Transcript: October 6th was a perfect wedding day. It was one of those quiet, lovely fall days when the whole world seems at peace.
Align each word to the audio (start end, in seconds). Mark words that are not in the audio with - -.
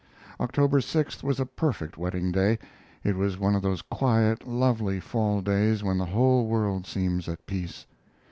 October 0.39 0.79
6th 0.79 1.21
was 1.21 1.39
a 1.39 1.45
perfect 1.45 1.95
wedding 1.95 2.31
day. 2.31 2.57
It 3.03 3.15
was 3.15 3.37
one 3.37 3.53
of 3.53 3.61
those 3.61 3.83
quiet, 3.83 4.47
lovely 4.47 4.99
fall 4.99 5.41
days 5.41 5.83
when 5.83 5.99
the 5.99 6.05
whole 6.07 6.47
world 6.47 6.87
seems 6.87 7.29
at 7.29 7.45
peace. 7.45 7.85